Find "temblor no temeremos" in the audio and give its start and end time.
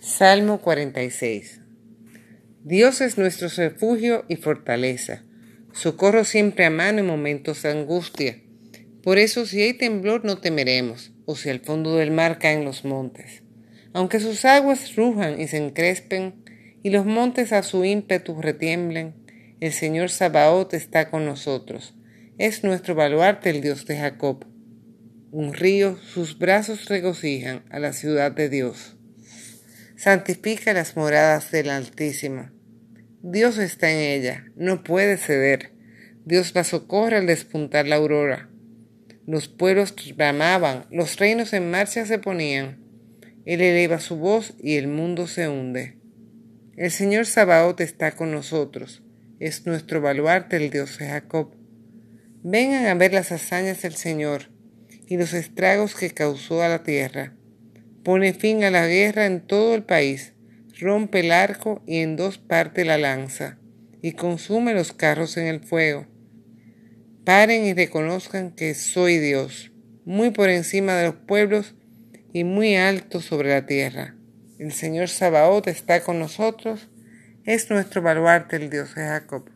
9.72-11.12